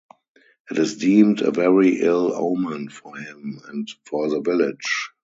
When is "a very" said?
1.43-1.99